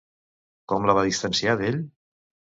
[0.73, 1.79] Com la va distanciar d'ell?